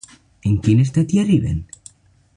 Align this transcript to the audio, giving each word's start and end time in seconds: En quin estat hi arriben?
En 0.51 0.55
quin 0.67 0.81
estat 0.85 1.13
hi 1.17 1.21
arriben? 1.25 1.63